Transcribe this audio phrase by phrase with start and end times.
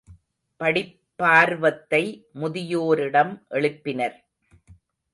[0.59, 2.01] படிப்பார்வத்தை
[2.41, 4.17] முதியோரிடம் எழுப்பினர்.